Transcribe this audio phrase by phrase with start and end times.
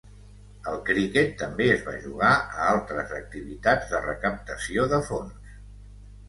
[0.69, 5.55] El criquet també es va jugar a altres activitats de recaptació de fons.